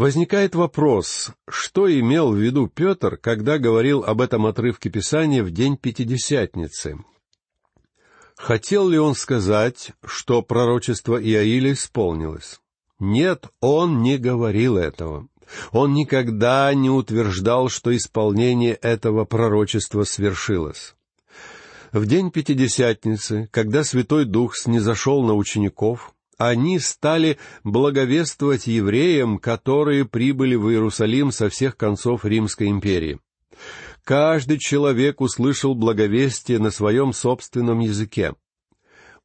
Возникает 0.00 0.54
вопрос, 0.54 1.32
что 1.46 1.86
имел 1.86 2.32
в 2.32 2.36
виду 2.38 2.68
Петр, 2.68 3.18
когда 3.18 3.58
говорил 3.58 4.02
об 4.02 4.22
этом 4.22 4.46
отрывке 4.46 4.88
Писания 4.88 5.44
в 5.44 5.50
день 5.50 5.76
Пятидесятницы, 5.76 6.96
Хотел 8.34 8.88
ли 8.88 8.98
он 8.98 9.14
сказать, 9.14 9.92
что 10.02 10.40
пророчество 10.40 11.22
Иаиля 11.22 11.74
исполнилось? 11.74 12.60
Нет, 12.98 13.48
он 13.60 14.00
не 14.00 14.16
говорил 14.16 14.78
этого. 14.78 15.28
Он 15.70 15.92
никогда 15.92 16.72
не 16.72 16.88
утверждал, 16.88 17.68
что 17.68 17.94
исполнение 17.94 18.76
этого 18.76 19.26
пророчества 19.26 20.04
свершилось. 20.04 20.94
В 21.92 22.06
день 22.06 22.30
Пятидесятницы, 22.30 23.50
когда 23.52 23.84
Святой 23.84 24.24
Дух 24.24 24.56
снизошел 24.56 25.22
на 25.22 25.34
учеников, 25.34 26.14
они 26.40 26.78
стали 26.78 27.38
благовествовать 27.62 28.66
евреям, 28.66 29.38
которые 29.38 30.04
прибыли 30.04 30.56
в 30.56 30.70
Иерусалим 30.70 31.30
со 31.30 31.48
всех 31.48 31.76
концов 31.76 32.24
Римской 32.24 32.68
империи 32.68 33.20
каждый 34.04 34.58
человек 34.58 35.20
услышал 35.20 35.74
благовестие 35.74 36.58
на 36.58 36.70
своем 36.70 37.12
собственном 37.12 37.78
языке. 37.78 38.34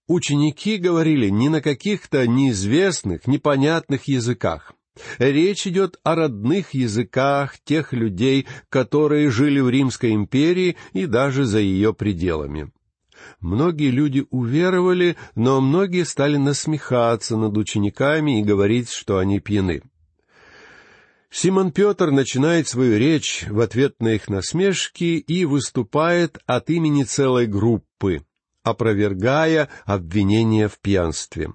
Ученики 0.07 0.77
говорили 0.77 1.29
не 1.29 1.49
на 1.49 1.61
каких-то 1.61 2.27
неизвестных, 2.27 3.25
непонятных 3.25 4.07
языках. 4.07 4.73
Речь 5.17 5.65
идет 5.65 5.97
о 6.03 6.13
родных 6.13 6.75
языках 6.75 7.55
тех 7.63 7.93
людей, 7.93 8.45
которые 8.69 9.31
жили 9.31 9.59
в 9.59 9.69
Римской 9.69 10.13
империи 10.13 10.77
и 10.93 11.07
даже 11.07 11.45
за 11.45 11.59
ее 11.59 11.93
пределами. 11.93 12.71
Многие 13.39 13.89
люди 13.89 14.25
уверовали, 14.29 15.15
но 15.35 15.61
многие 15.61 16.05
стали 16.05 16.37
насмехаться 16.37 17.37
над 17.37 17.57
учениками 17.57 18.39
и 18.39 18.43
говорить, 18.43 18.89
что 18.89 19.17
они 19.17 19.39
пьяны. 19.39 19.81
Симон 21.29 21.71
Петр 21.71 22.11
начинает 22.11 22.67
свою 22.67 22.97
речь 22.97 23.45
в 23.49 23.59
ответ 23.59 23.95
на 23.99 24.13
их 24.13 24.29
насмешки 24.29 25.17
и 25.17 25.43
выступает 25.43 26.39
от 26.45 26.69
имени 26.69 27.03
целой 27.03 27.45
группы, 27.45 28.21
опровергая 28.63 29.67
обвинения 29.85 30.69
в 30.69 30.79
пьянстве. 30.79 31.51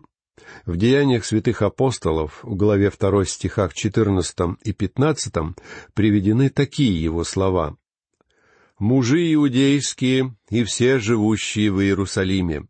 В 0.66 0.76
Деяниях 0.76 1.24
святых 1.24 1.62
апостолов, 1.62 2.40
в 2.42 2.54
главе 2.56 2.90
2 2.90 3.24
стихах 3.24 3.72
14 3.72 4.59
и 4.62 4.72
15, 4.72 5.35
приведены 5.94 6.50
такие 6.50 7.02
его 7.02 7.24
слова. 7.24 7.76
«Мужи 8.81 9.35
иудейские 9.35 10.35
и 10.49 10.64
все 10.64 10.99
живущие 10.99 11.71
в 11.71 11.83
Иерусалиме, 11.83 12.66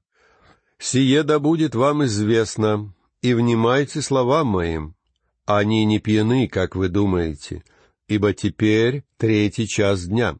сие 0.76 1.22
да 1.22 1.38
будет 1.38 1.76
вам 1.76 2.04
известно, 2.04 2.92
и 3.22 3.32
внимайте 3.32 4.02
словам 4.02 4.48
моим, 4.48 4.96
они 5.46 5.84
не 5.84 6.00
пьяны, 6.00 6.48
как 6.48 6.74
вы 6.74 6.88
думаете, 6.88 7.62
ибо 8.08 8.32
теперь 8.32 9.04
третий 9.18 9.68
час 9.68 10.06
дня. 10.06 10.36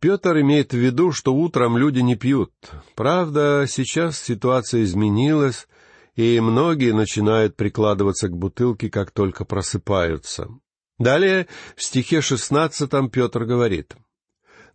Петр 0.00 0.40
имеет 0.40 0.72
в 0.74 0.76
виду, 0.76 1.12
что 1.12 1.34
утром 1.34 1.78
люди 1.78 2.00
не 2.00 2.14
пьют. 2.14 2.52
Правда, 2.94 3.64
сейчас 3.66 4.20
ситуация 4.20 4.82
изменилась, 4.82 5.66
и 6.14 6.38
многие 6.40 6.92
начинают 6.92 7.56
прикладываться 7.56 8.28
к 8.28 8.36
бутылке, 8.36 8.90
как 8.90 9.12
только 9.12 9.46
просыпаются. 9.46 10.50
Далее, 10.98 11.46
в 11.74 11.82
стихе 11.82 12.20
шестнадцатом 12.20 13.08
Петр 13.08 13.46
говорит, 13.46 13.96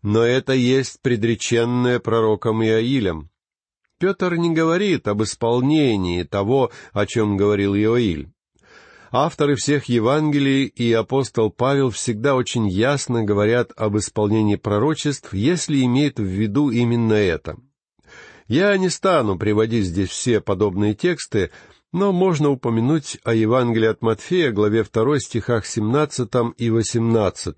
«Но 0.01 0.23
это 0.23 0.53
есть 0.53 1.01
предреченное 1.01 1.99
пророком 1.99 2.63
Иоилем». 2.63 3.29
Петр 3.99 4.35
не 4.35 4.51
говорит 4.53 5.07
об 5.07 5.23
исполнении 5.23 6.23
того, 6.23 6.71
о 6.93 7.05
чем 7.05 7.35
говорил 7.35 7.75
Иоиль. 7.75 8.29
Авторы 9.12 9.55
всех 9.55 9.85
Евангелий 9.85 10.65
и 10.65 10.93
апостол 10.93 11.49
Павел 11.49 11.89
всегда 11.89 12.35
очень 12.35 12.69
ясно 12.69 13.23
говорят 13.23 13.71
об 13.75 13.97
исполнении 13.97 14.55
пророчеств, 14.55 15.33
если 15.33 15.83
имеют 15.83 16.19
в 16.19 16.23
виду 16.23 16.69
именно 16.69 17.13
это. 17.13 17.57
Я 18.47 18.77
не 18.77 18.89
стану 18.89 19.38
приводить 19.38 19.85
здесь 19.85 20.09
все 20.09 20.41
подобные 20.41 20.93
тексты, 20.93 21.51
но 21.91 22.12
можно 22.12 22.49
упомянуть 22.49 23.17
о 23.23 23.33
Евангелии 23.33 23.88
от 23.88 24.01
Матфея, 24.01 24.51
главе 24.51 24.83
2 24.83 25.19
стихах 25.19 25.65
17 25.65 26.29
и 26.57 26.69
18. 26.69 27.57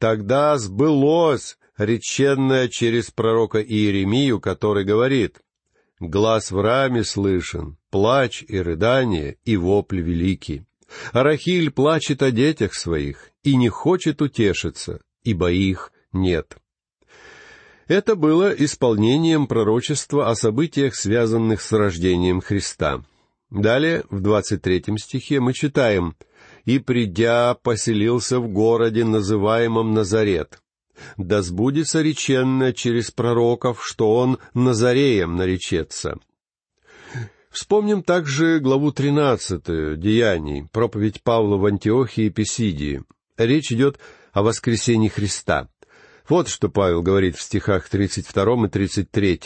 «Тогда 0.00 0.58
сбылось 0.58 1.56
реченное 1.78 2.66
через 2.66 3.12
пророка 3.12 3.62
Иеремию, 3.62 4.40
который 4.40 4.84
говорит, 4.84 5.40
Глаз 6.00 6.50
в 6.50 6.58
раме 6.58 7.04
слышен, 7.04 7.76
плач 7.90 8.42
и 8.48 8.58
рыдание, 8.58 9.36
и 9.44 9.58
вопль 9.58 10.00
великий. 10.00 10.64
Арахиль 11.12 11.70
плачет 11.70 12.22
о 12.22 12.30
детях 12.30 12.72
своих 12.72 13.30
и 13.42 13.54
не 13.54 13.68
хочет 13.68 14.22
утешиться, 14.22 15.02
ибо 15.24 15.52
их 15.52 15.92
нет. 16.12 16.56
Это 17.86 18.16
было 18.16 18.50
исполнением 18.50 19.46
пророчества 19.46 20.30
о 20.30 20.34
событиях, 20.34 20.94
связанных 20.94 21.60
с 21.60 21.70
рождением 21.70 22.40
Христа. 22.40 23.04
Далее, 23.50 24.04
в 24.08 24.20
двадцать 24.20 24.62
третьем 24.62 24.96
стихе, 24.96 25.40
мы 25.40 25.52
читаем 25.52 26.16
«И, 26.64 26.78
придя, 26.78 27.54
поселился 27.54 28.38
в 28.38 28.48
городе, 28.48 29.04
называемом 29.04 29.94
Назарет, 29.94 30.60
да 31.16 31.42
сбудется 31.42 32.02
реченное 32.02 32.72
через 32.72 33.10
пророков, 33.10 33.84
что 33.84 34.14
он 34.14 34.38
Назареем 34.54 35.36
наречется. 35.36 36.18
Вспомним 37.50 38.02
также 38.02 38.60
главу 38.60 38.92
тринадцатую 38.92 39.96
Деяний, 39.96 40.68
проповедь 40.70 41.22
Павла 41.22 41.56
в 41.56 41.66
Антиохии 41.66 42.26
и 42.26 42.30
Писидии. 42.30 43.02
Речь 43.36 43.72
идет 43.72 43.98
о 44.32 44.42
воскресении 44.42 45.08
Христа. 45.08 45.68
Вот 46.28 46.48
что 46.48 46.68
Павел 46.68 47.02
говорит 47.02 47.36
в 47.36 47.42
стихах 47.42 47.88
32 47.88 48.66
и 48.66 48.68
33. 48.68 49.40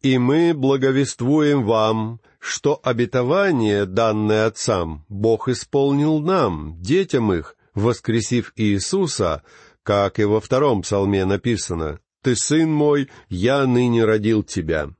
«И 0.00 0.18
мы 0.18 0.54
благовествуем 0.54 1.64
вам, 1.64 2.20
что 2.44 2.78
обетование, 2.82 3.86
данное 3.86 4.44
отцам, 4.44 5.06
Бог 5.08 5.48
исполнил 5.48 6.18
нам, 6.18 6.76
детям 6.78 7.32
их, 7.32 7.56
воскресив 7.72 8.52
Иисуса, 8.56 9.42
как 9.82 10.18
и 10.18 10.24
во 10.24 10.42
втором 10.42 10.82
псалме 10.82 11.24
написано 11.24 12.00
«Ты, 12.22 12.36
сын 12.36 12.70
мой, 12.70 13.08
я 13.30 13.66
ныне 13.66 14.04
родил 14.04 14.42
тебя». 14.42 14.90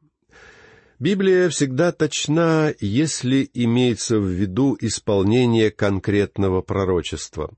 Библия 0.99 1.51
всегда 1.51 1.93
точна, 1.93 2.75
если 2.81 3.51
имеется 3.53 4.19
в 4.19 4.27
виду 4.27 4.79
исполнение 4.81 5.71
конкретного 5.71 6.63
пророчества. 6.63 7.53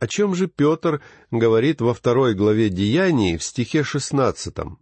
О 0.00 0.08
чем 0.08 0.34
же 0.34 0.48
Петр 0.48 1.02
говорит 1.30 1.80
во 1.80 1.94
второй 1.94 2.34
главе 2.34 2.68
Деяний 2.68 3.36
в 3.36 3.44
стихе 3.44 3.84
шестнадцатом? 3.84 4.80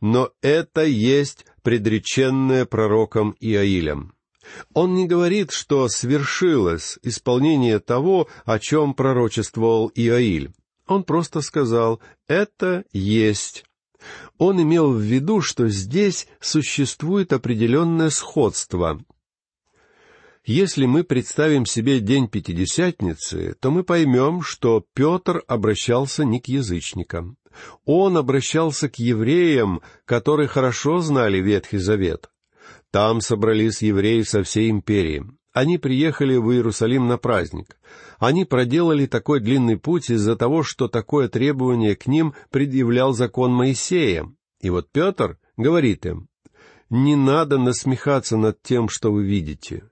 «Но 0.00 0.30
это 0.40 0.82
есть 0.82 1.44
предреченное 1.66 2.64
пророком 2.64 3.34
Иаилем». 3.40 4.12
Он 4.72 4.94
не 4.94 5.08
говорит, 5.08 5.50
что 5.50 5.88
свершилось 5.88 6.96
исполнение 7.02 7.80
того, 7.80 8.28
о 8.44 8.60
чем 8.60 8.94
пророчествовал 8.94 9.90
Иаиль. 9.96 10.52
Он 10.86 11.02
просто 11.02 11.40
сказал 11.40 12.00
«это 12.28 12.84
есть». 12.92 13.64
Он 14.38 14.62
имел 14.62 14.92
в 14.92 15.00
виду, 15.00 15.40
что 15.40 15.66
здесь 15.66 16.28
существует 16.38 17.32
определенное 17.32 18.10
сходство. 18.10 19.04
Если 20.44 20.86
мы 20.86 21.02
представим 21.02 21.66
себе 21.66 21.98
день 21.98 22.28
Пятидесятницы, 22.28 23.56
то 23.58 23.72
мы 23.72 23.82
поймем, 23.82 24.42
что 24.42 24.86
Петр 24.94 25.42
обращался 25.48 26.24
не 26.24 26.38
к 26.38 26.46
язычникам. 26.46 27.36
Он 27.84 28.16
обращался 28.16 28.88
к 28.88 28.96
евреям, 28.98 29.80
которые 30.04 30.48
хорошо 30.48 31.00
знали 31.00 31.38
Ветхий 31.38 31.78
Завет. 31.78 32.30
Там 32.90 33.20
собрались 33.20 33.82
евреи 33.82 34.22
со 34.22 34.42
всей 34.42 34.70
империи. 34.70 35.24
Они 35.52 35.78
приехали 35.78 36.36
в 36.36 36.52
Иерусалим 36.52 37.08
на 37.08 37.16
праздник. 37.16 37.78
Они 38.18 38.44
проделали 38.44 39.06
такой 39.06 39.40
длинный 39.40 39.78
путь 39.78 40.10
из-за 40.10 40.36
того, 40.36 40.62
что 40.62 40.86
такое 40.86 41.28
требование 41.28 41.96
к 41.96 42.06
ним 42.06 42.34
предъявлял 42.50 43.12
закон 43.12 43.52
Моисея. 43.52 44.30
И 44.60 44.70
вот 44.70 44.88
Петр 44.92 45.38
говорит 45.56 46.04
им, 46.04 46.28
«Не 46.90 47.16
надо 47.16 47.58
насмехаться 47.58 48.36
над 48.36 48.62
тем, 48.62 48.88
что 48.88 49.10
вы 49.10 49.24
видите. 49.24 49.84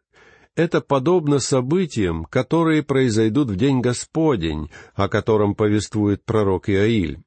Это 0.57 0.81
подобно 0.81 1.41
событиям, 1.41 2.25
которые 2.27 2.83
произойдут 2.83 3.51
в 3.51 3.57
день 3.57 3.81
Господень, 3.81 4.71
о 4.95 5.09
котором 5.09 5.55
повествует 5.55 6.25
пророк 6.25 6.69
Иаиль. 6.69 7.19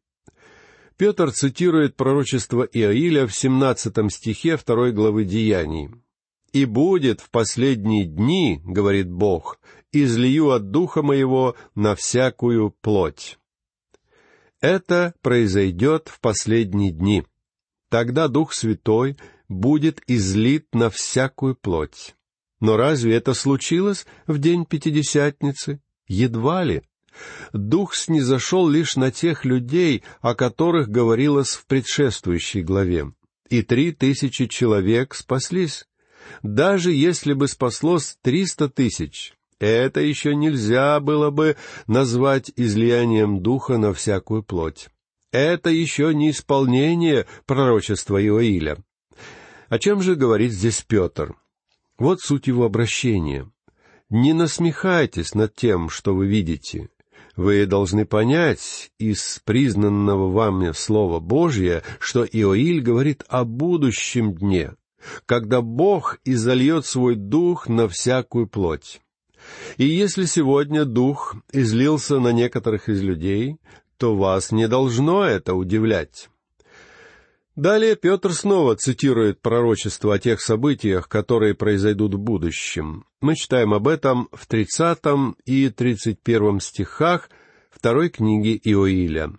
Петр 0.98 1.32
цитирует 1.32 1.96
пророчество 1.96 2.64
Иаиля 2.64 3.28
в 3.28 3.34
17 3.34 4.12
стихе 4.12 4.58
второй 4.58 4.92
главы 4.92 5.26
Деяний. 5.26 5.90
«И 6.54 6.66
будет 6.66 7.22
в 7.22 7.30
последние 7.30 8.06
дни,— 8.06 8.62
говорит 8.66 9.12
Бог,— 9.12 9.60
излию 9.92 10.50
от 10.52 10.72
духа 10.72 11.04
моего 11.04 11.56
на 11.76 11.96
всякую 11.96 12.72
плоть». 12.72 13.38
Это 14.60 15.14
произойдет 15.22 16.08
в 16.08 16.20
последние 16.20 16.92
дни. 16.92 17.24
Тогда 17.90 18.28
Дух 18.28 18.54
Святой 18.54 19.18
будет 19.48 20.02
излит 20.08 20.68
на 20.74 20.90
всякую 20.90 21.56
плоть. 21.56 22.16
Но 22.60 22.76
разве 22.76 23.16
это 23.16 23.36
случилось 23.36 24.08
в 24.26 24.40
день 24.40 24.66
Пятидесятницы? 24.66 25.80
Едва 26.08 26.64
ли. 26.64 26.82
Дух 27.54 27.96
снизошел 27.96 28.68
лишь 28.68 28.96
на 28.96 29.12
тех 29.12 29.46
людей, 29.46 30.04
о 30.22 30.36
которых 30.36 30.90
говорилось 30.90 31.54
в 31.54 31.66
предшествующей 31.66 32.62
главе. 32.62 33.12
И 33.50 33.62
три 33.62 33.92
тысячи 33.92 34.48
человек 34.48 35.14
спаслись. 35.16 35.86
Даже 36.44 36.92
если 36.92 37.34
бы 37.34 37.48
спаслось 37.48 38.18
триста 38.22 38.70
тысяч, 38.70 39.34
это 39.60 40.02
еще 40.02 40.36
нельзя 40.36 41.00
было 41.00 41.30
бы 41.30 41.56
назвать 41.88 42.52
излиянием 42.56 43.42
духа 43.42 43.78
на 43.78 43.94
всякую 43.94 44.44
плоть. 44.44 44.90
Это 45.32 45.70
еще 45.70 46.14
не 46.14 46.32
исполнение 46.32 47.26
пророчества 47.46 48.24
Иоиля. 48.24 48.78
О 49.70 49.80
чем 49.80 50.02
же 50.02 50.16
говорит 50.16 50.52
здесь 50.52 50.84
Петр? 50.88 51.36
Вот 51.98 52.22
суть 52.22 52.48
его 52.48 52.66
обращения. 52.66 53.50
Не 54.10 54.34
насмехайтесь 54.34 55.34
над 55.34 55.54
тем, 55.56 55.90
что 55.90 56.16
вы 56.16 56.28
видите. 56.28 56.90
Вы 57.38 57.68
должны 57.68 58.08
понять 58.08 58.92
из 58.98 59.40
признанного 59.46 60.32
вами 60.32 60.72
Слова 60.72 61.20
Божье, 61.20 61.84
что 62.00 62.26
Иоиль 62.26 62.82
говорит 62.82 63.24
о 63.30 63.46
будущем 63.46 64.34
дне, 64.34 64.74
когда 65.28 65.62
Бог 65.62 66.18
изольет 66.26 66.88
свой 66.88 67.16
дух 67.16 67.70
на 67.70 67.88
всякую 67.88 68.48
плоть. 68.48 69.02
И 69.78 69.86
если 69.86 70.26
сегодня 70.26 70.84
дух 70.84 71.36
излился 71.54 72.20
на 72.20 72.32
некоторых 72.32 72.90
из 72.90 73.04
людей, 73.04 73.58
то 73.98 74.16
вас 74.16 74.52
не 74.52 74.68
должно 74.68 75.24
это 75.24 75.54
удивлять. 75.54 76.30
Далее 77.58 77.96
Петр 77.96 78.34
снова 78.34 78.76
цитирует 78.76 79.42
пророчество 79.42 80.14
о 80.14 80.20
тех 80.20 80.42
событиях, 80.42 81.10
которые 81.10 81.56
произойдут 81.56 82.14
в 82.14 82.20
будущем. 82.20 83.06
Мы 83.20 83.36
читаем 83.36 83.74
об 83.74 83.88
этом 83.88 84.30
в 84.32 84.46
30 84.46 85.00
и 85.44 85.70
31 85.70 86.60
стихах 86.60 87.32
второй 87.72 88.10
книги 88.10 88.62
Иоиля. 88.64 89.34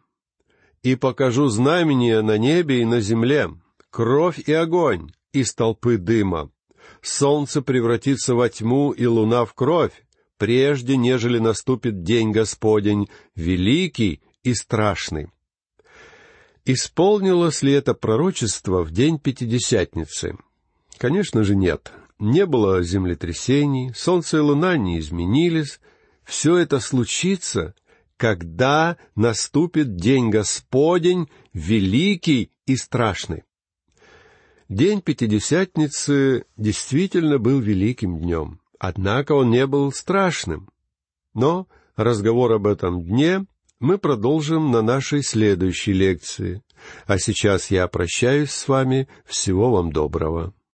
«И 0.83 0.97
покажу 0.97 1.47
знамения 1.47 2.21
на 2.23 2.39
небе 2.39 2.83
и 2.83 2.85
на 2.85 3.01
земле, 3.01 3.51
кровь 3.89 4.41
и 4.41 4.53
огонь 4.53 5.13
из 5.33 5.55
толпы 5.55 5.97
дыма. 5.97 6.51
Солнце 7.01 7.63
превратится 7.63 8.35
во 8.35 8.49
тьму 8.49 8.91
и 8.91 9.07
луна 9.07 9.45
в 9.45 9.55
кровь, 9.55 9.93
прежде 10.39 10.97
нежели 10.97 11.39
наступит 11.39 12.03
день 12.03 12.33
Господень, 12.33 13.09
великий 13.37 14.23
и 14.43 14.55
страшный». 14.55 15.29
Исполнилось 16.71 17.63
ли 17.63 17.73
это 17.73 17.95
пророчество 17.95 18.85
в 18.85 18.91
день 18.91 19.19
Пятидесятницы? 19.19 20.37
Конечно 20.99 21.43
же 21.43 21.57
нет. 21.57 21.91
Не 22.19 22.45
было 22.45 22.83
землетрясений, 22.83 23.95
солнце 23.95 24.37
и 24.37 24.41
луна 24.41 24.77
не 24.77 24.99
изменились. 24.99 25.81
Все 26.25 26.59
это 26.59 26.79
случится, 26.81 27.75
когда 28.19 28.99
наступит 29.15 29.97
день 29.97 30.29
Господень, 30.29 31.31
великий 31.55 32.53
и 32.67 32.77
страшный. 32.77 33.45
День 34.69 35.01
Пятидесятницы 35.01 36.45
действительно 36.59 37.39
был 37.39 37.61
великим 37.61 38.19
днем, 38.19 38.61
однако 38.79 39.33
он 39.33 39.49
не 39.49 39.67
был 39.67 39.91
страшным. 39.91 40.69
Но 41.33 41.67
разговор 41.97 42.53
об 42.53 42.67
этом 42.67 43.03
дне 43.03 43.47
мы 43.81 43.99
продолжим 43.99 44.71
на 44.71 44.83
нашей 44.83 45.23
следующей 45.23 45.93
лекции. 45.93 46.63
А 47.07 47.19
сейчас 47.19 47.71
я 47.71 47.87
прощаюсь 47.89 48.51
с 48.51 48.69
вами. 48.69 49.09
Всего 49.25 49.71
вам 49.71 49.93
доброго. 49.93 50.53